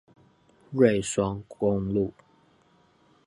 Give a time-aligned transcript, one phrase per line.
[0.73, 2.11] 瑞雙公路